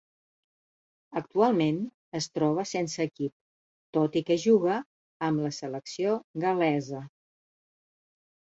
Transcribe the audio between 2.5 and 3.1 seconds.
sense